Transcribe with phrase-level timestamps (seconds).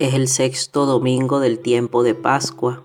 [0.00, 2.84] Es el sexto domingo del tiempo de Pascua,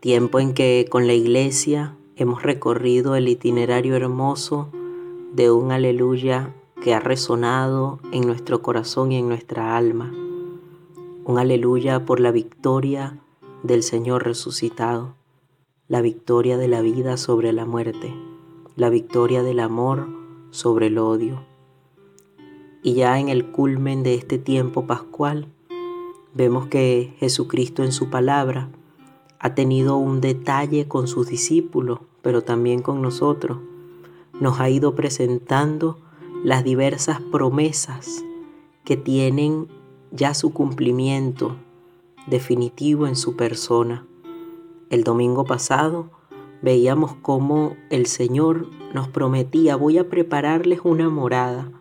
[0.00, 4.70] tiempo en que con la iglesia hemos recorrido el itinerario hermoso
[5.34, 10.10] de un aleluya que ha resonado en nuestro corazón y en nuestra alma.
[11.26, 13.18] Un aleluya por la victoria
[13.62, 15.16] del Señor resucitado,
[15.86, 18.14] la victoria de la vida sobre la muerte,
[18.74, 20.08] la victoria del amor
[20.48, 21.44] sobre el odio.
[22.82, 25.52] Y ya en el culmen de este tiempo pascual,
[26.36, 28.68] Vemos que Jesucristo en su palabra
[29.38, 33.56] ha tenido un detalle con sus discípulos, pero también con nosotros.
[34.38, 35.98] Nos ha ido presentando
[36.44, 38.22] las diversas promesas
[38.84, 39.68] que tienen
[40.10, 41.56] ya su cumplimiento
[42.26, 44.06] definitivo en su persona.
[44.90, 46.10] El domingo pasado
[46.60, 51.72] veíamos cómo el Señor nos prometía, voy a prepararles una morada,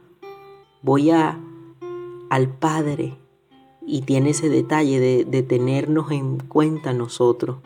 [0.82, 1.42] voy a
[2.30, 3.18] al Padre
[3.86, 7.58] y tiene ese detalle de, tenernos en cuenta nosotros,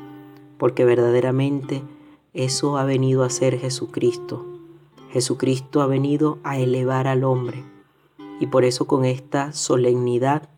[0.58, 1.84] porque verdaderamente
[2.34, 4.46] eso ha venido a ser Jesucristo.
[5.12, 7.64] Jesucristo ha venido a elevar al hombre
[8.40, 10.50] y por eso con esta solemnidad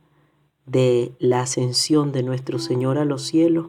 [0.65, 3.67] de la ascensión de nuestro Señor a los cielos,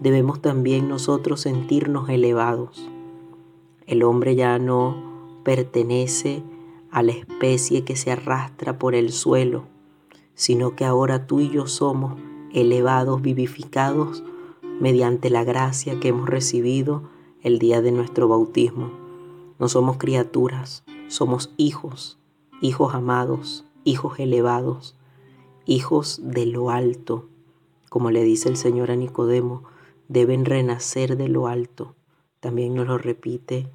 [0.00, 2.88] debemos también nosotros sentirnos elevados.
[3.86, 6.42] El hombre ya no pertenece
[6.90, 9.64] a la especie que se arrastra por el suelo,
[10.34, 12.18] sino que ahora tú y yo somos
[12.52, 14.22] elevados, vivificados
[14.80, 17.02] mediante la gracia que hemos recibido
[17.42, 18.90] el día de nuestro bautismo.
[19.58, 22.18] No somos criaturas, somos hijos,
[22.60, 24.96] hijos amados, hijos elevados,
[25.66, 27.28] hijos de lo alto.
[27.88, 29.64] Como le dice el Señor a Nicodemo,
[30.08, 31.94] deben renacer de lo alto.
[32.40, 33.68] También nos lo repite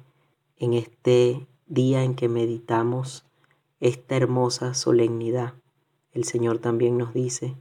[0.56, 3.24] en este día en que meditamos
[3.78, 5.54] esta hermosa solemnidad
[6.16, 7.54] el Señor también nos dice,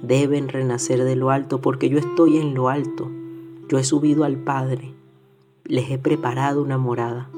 [0.00, 3.10] deben renacer de lo alto porque yo estoy en lo alto.
[3.68, 4.94] Yo he subido al Padre,
[5.64, 7.28] les he preparado una morada.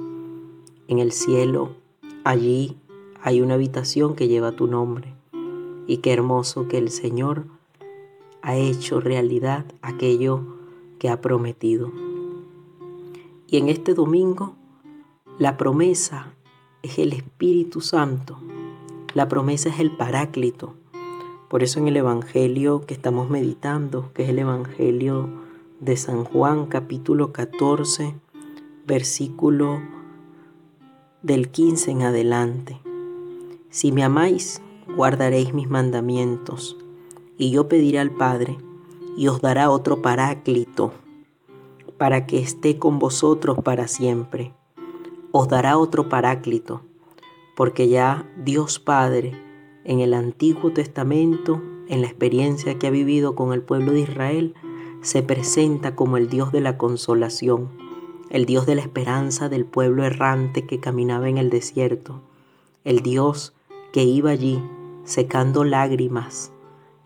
[0.88, 1.70] En el cielo,
[2.22, 2.76] allí
[3.22, 5.14] hay una habitación que lleva tu nombre.
[5.86, 7.46] Y qué hermoso que el Señor
[8.42, 10.42] ha hecho realidad aquello
[10.98, 11.90] que ha prometido.
[13.46, 14.54] Y en este domingo,
[15.38, 16.34] la promesa
[16.82, 18.38] es el Espíritu Santo
[19.14, 20.74] la promesa es el paráclito.
[21.48, 25.28] Por eso en el Evangelio que estamos meditando, que es el Evangelio
[25.80, 28.14] de San Juan capítulo 14,
[28.86, 29.80] versículo
[31.22, 32.80] del 15 en adelante.
[33.68, 34.62] Si me amáis,
[34.96, 36.78] guardaréis mis mandamientos,
[37.36, 38.56] y yo pediré al Padre,
[39.16, 40.92] y os dará otro paráclito,
[41.98, 44.54] para que esté con vosotros para siempre.
[45.32, 46.82] Os dará otro paráclito
[47.54, 49.32] porque ya Dios Padre
[49.84, 54.54] en el Antiguo Testamento, en la experiencia que ha vivido con el pueblo de Israel,
[55.02, 57.70] se presenta como el Dios de la consolación,
[58.30, 62.22] el Dios de la esperanza del pueblo errante que caminaba en el desierto,
[62.84, 63.52] el Dios
[63.92, 64.62] que iba allí
[65.04, 66.52] secando lágrimas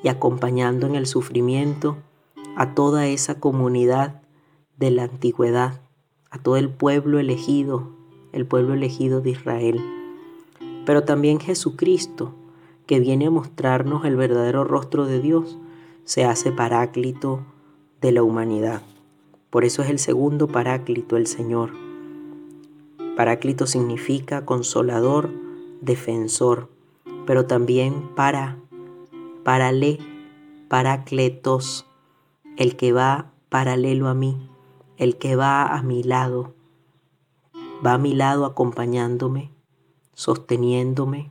[0.02, 1.96] y acompañando en el sufrimiento
[2.56, 4.22] a toda esa comunidad
[4.76, 5.80] de la antigüedad,
[6.30, 7.90] a todo el pueblo elegido,
[8.32, 9.95] el pueblo elegido de Israel
[10.86, 12.32] pero también Jesucristo,
[12.86, 15.58] que viene a mostrarnos el verdadero rostro de Dios,
[16.04, 17.40] se hace paráclito
[18.00, 18.82] de la humanidad.
[19.50, 21.72] Por eso es el segundo paráclito, el Señor.
[23.16, 25.30] Paráclito significa consolador,
[25.80, 26.70] defensor,
[27.26, 28.56] pero también para,
[29.42, 29.98] parale,
[30.68, 31.86] paracletos,
[32.56, 34.48] el que va paralelo a mí,
[34.98, 36.54] el que va a mi lado,
[37.84, 39.55] va a mi lado acompañándome,
[40.16, 41.30] sosteniéndome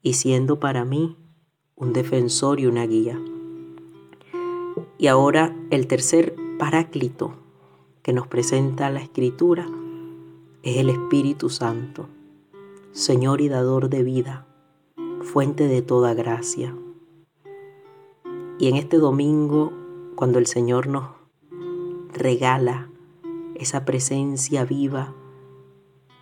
[0.00, 1.16] y siendo para mí
[1.74, 3.20] un defensor y una guía.
[4.96, 7.34] Y ahora el tercer paráclito
[8.04, 9.68] que nos presenta la Escritura
[10.62, 12.08] es el Espíritu Santo,
[12.92, 14.46] Señor y dador de vida,
[15.22, 16.76] fuente de toda gracia.
[18.60, 19.72] Y en este domingo,
[20.14, 21.08] cuando el Señor nos
[22.12, 22.88] regala
[23.56, 25.12] esa presencia viva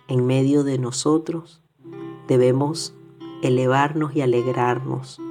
[0.07, 1.61] en medio de nosotros,
[2.27, 2.95] debemos
[3.41, 5.21] elevarnos y alegrarnos,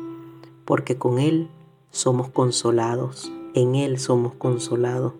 [0.64, 1.48] porque con Él
[1.90, 5.14] somos consolados, en Él somos consolados.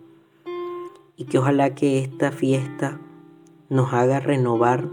[1.17, 2.99] Y que ojalá que esta fiesta
[3.69, 4.89] nos haga renovar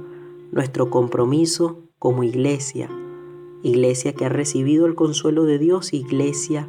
[0.52, 2.88] nuestro compromiso como iglesia,
[3.62, 6.68] iglesia que ha recibido el consuelo de Dios, iglesia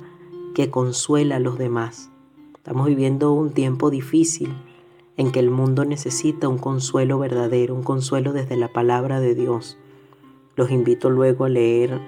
[0.53, 2.11] que consuela a los demás.
[2.55, 4.53] Estamos viviendo un tiempo difícil
[5.17, 9.77] en que el mundo necesita un consuelo verdadero, un consuelo desde la palabra de Dios.
[10.55, 11.99] Los invito luego a leer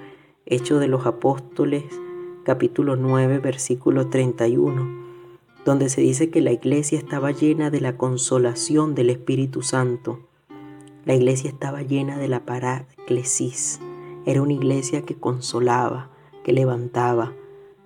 [0.46, 1.82] Hechos de los Apóstoles,
[2.44, 4.88] capítulo 9, versículo 31,
[5.64, 10.20] donde se dice que la iglesia estaba llena de la consolación del Espíritu Santo.
[11.04, 13.80] La iglesia estaba llena de la paráclesis.
[14.26, 16.12] Era una iglesia que consolaba,
[16.44, 17.32] que levantaba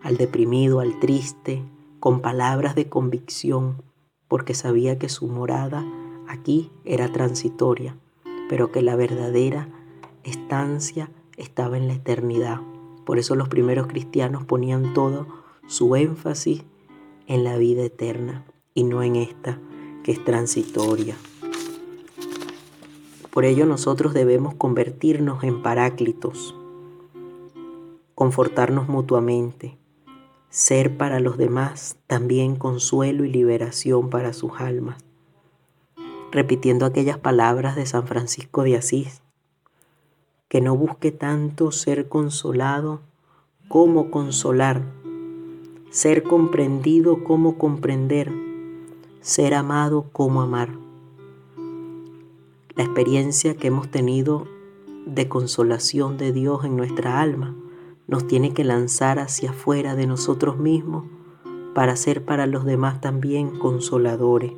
[0.02, 1.62] al deprimido, al triste,
[2.00, 3.82] con palabras de convicción,
[4.28, 5.86] porque sabía que su morada
[6.28, 7.96] aquí era transitoria,
[8.50, 9.79] pero que la verdadera
[10.24, 12.60] estancia estaba en la eternidad.
[13.04, 15.26] Por eso los primeros cristianos ponían todo
[15.66, 16.64] su énfasis
[17.26, 18.44] en la vida eterna
[18.74, 19.58] y no en esta
[20.02, 21.16] que es transitoria.
[23.30, 26.54] Por ello nosotros debemos convertirnos en paráclitos,
[28.14, 29.78] confortarnos mutuamente,
[30.48, 34.98] ser para los demás también consuelo y liberación para sus almas.
[36.32, 39.22] Repitiendo aquellas palabras de San Francisco de Asís,
[40.50, 42.98] que no busque tanto ser consolado
[43.68, 44.82] como consolar,
[45.92, 48.32] ser comprendido como comprender,
[49.20, 50.70] ser amado como amar.
[52.74, 54.48] La experiencia que hemos tenido
[55.06, 57.54] de consolación de Dios en nuestra alma
[58.08, 61.04] nos tiene que lanzar hacia afuera de nosotros mismos
[61.76, 64.50] para ser para los demás también consoladores.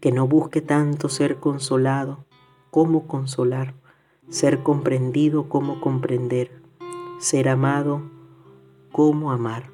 [0.00, 2.24] Que no busque tanto ser consolado
[2.72, 3.74] como consolar,
[4.28, 6.50] ser comprendido como comprender,
[7.18, 8.02] ser amado
[8.92, 9.70] como amar.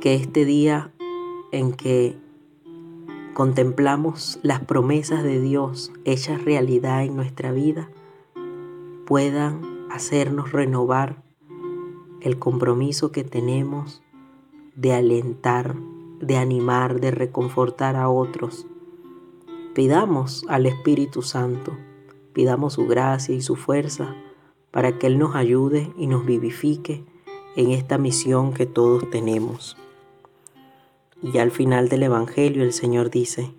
[0.00, 0.92] Que este día
[1.52, 2.16] en que
[3.34, 7.90] contemplamos las promesas de Dios hechas realidad en nuestra vida
[9.06, 11.22] puedan hacernos renovar
[12.20, 14.02] el compromiso que tenemos
[14.76, 15.76] de alentar,
[16.20, 18.66] de animar, de reconfortar a otros.
[19.74, 21.76] Pidamos al Espíritu Santo,
[22.32, 24.14] pidamos su gracia y su fuerza
[24.70, 27.04] para que Él nos ayude y nos vivifique
[27.56, 29.76] en esta misión que todos tenemos.
[31.20, 33.52] Y al final del Evangelio el Señor dice,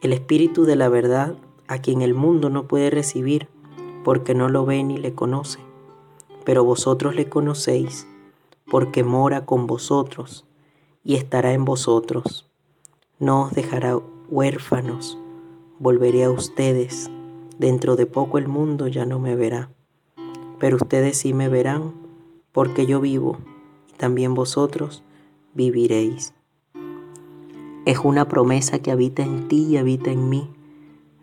[0.00, 1.36] el Espíritu de la verdad,
[1.68, 3.48] a quien el mundo no puede recibir,
[4.04, 5.58] porque no lo ve ni le conoce.
[6.46, 8.06] Pero vosotros le conocéis,
[8.70, 10.46] porque mora con vosotros
[11.04, 12.48] y estará en vosotros.
[13.18, 14.00] No os dejará
[14.30, 15.18] huérfanos,
[15.82, 17.10] volveré a ustedes.
[17.58, 19.68] Dentro de poco el mundo ya no me verá,
[20.60, 21.92] pero ustedes sí me verán,
[22.52, 23.38] porque yo vivo
[23.92, 25.02] y también vosotros
[25.54, 26.34] viviréis.
[27.84, 30.48] Es una promesa que habita en ti y habita en mí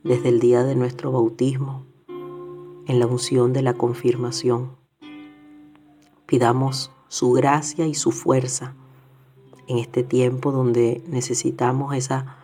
[0.03, 1.85] desde el día de nuestro bautismo
[2.85, 4.75] en la unción de la confirmación.
[6.25, 8.75] Pidamos su gracia y su fuerza
[9.67, 12.35] en este tiempo donde necesitamos esa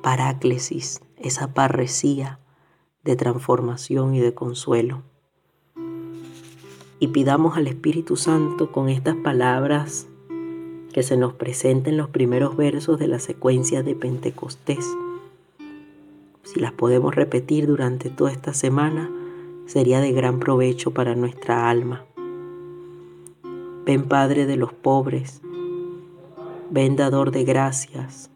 [0.00, 2.38] paráclesis, esa parresía
[3.02, 5.02] de transformación y de consuelo.
[7.00, 10.06] Y pidamos al Espíritu Santo con estas palabras
[10.92, 14.86] que se nos presenten los primeros versos de la secuencia de Pentecostés.
[16.44, 19.10] Si las podemos repetir durante toda esta semana,
[19.66, 22.04] sería de gran provecho para nuestra alma.
[23.84, 25.42] Ven Padre de los pobres,
[26.70, 28.30] ven dador de gracias,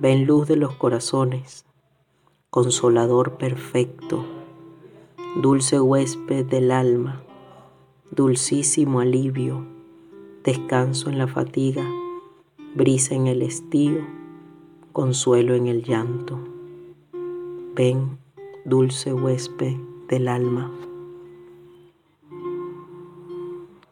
[0.00, 1.64] ven luz de los corazones,
[2.52, 4.26] consolador perfecto,
[5.40, 7.22] dulce huésped del alma,
[8.10, 9.64] dulcísimo alivio,
[10.44, 11.82] descanso en la fatiga,
[12.74, 14.06] brisa en el estío,
[14.92, 16.38] consuelo en el llanto.
[17.74, 18.18] Ven,
[18.66, 19.78] dulce huésped
[20.10, 20.70] del alma.